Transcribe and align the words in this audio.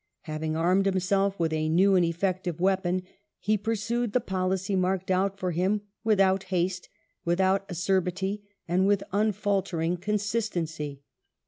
Having 0.21 0.55
armed 0.57 0.87
him 0.87 0.99
self 0.99 1.39
with 1.39 1.53
a 1.53 1.69
new 1.69 1.93
and 1.93 2.03
eff*ective 2.03 2.59
weapon 2.59 3.03
he 3.37 3.55
pursued 3.55 4.13
the 4.13 4.19
policy 4.19 4.75
marked 4.75 5.11
out 5.11 5.37
for 5.37 5.51
him 5.51 5.81
without 6.03 6.45
haste, 6.45 6.89
without 7.23 7.69
acerbity, 7.69 8.41
and 8.67 8.87
with 8.87 9.03
unfaltering 9.13 9.97
consistency. 9.97 11.03